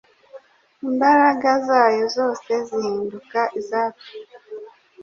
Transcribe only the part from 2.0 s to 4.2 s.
zose zihinduka izacu.